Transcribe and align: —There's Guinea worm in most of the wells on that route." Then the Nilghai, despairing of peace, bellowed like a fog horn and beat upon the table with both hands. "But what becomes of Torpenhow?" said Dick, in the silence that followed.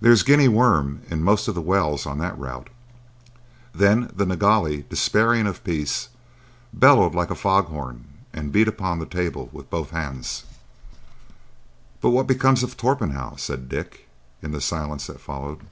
—There's 0.00 0.22
Guinea 0.22 0.46
worm 0.46 1.02
in 1.10 1.24
most 1.24 1.48
of 1.48 1.56
the 1.56 1.60
wells 1.60 2.06
on 2.06 2.18
that 2.18 2.38
route." 2.38 2.70
Then 3.74 4.12
the 4.14 4.24
Nilghai, 4.24 4.84
despairing 4.88 5.48
of 5.48 5.64
peace, 5.64 6.08
bellowed 6.72 7.16
like 7.16 7.32
a 7.32 7.34
fog 7.34 7.66
horn 7.66 8.04
and 8.32 8.52
beat 8.52 8.68
upon 8.68 9.00
the 9.00 9.06
table 9.06 9.48
with 9.50 9.68
both 9.68 9.90
hands. 9.90 10.44
"But 12.00 12.10
what 12.10 12.28
becomes 12.28 12.62
of 12.62 12.76
Torpenhow?" 12.76 13.34
said 13.40 13.68
Dick, 13.68 14.06
in 14.40 14.52
the 14.52 14.60
silence 14.60 15.08
that 15.08 15.20
followed. 15.20 15.62